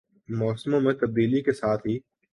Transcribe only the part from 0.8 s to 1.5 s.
میں تبدیلی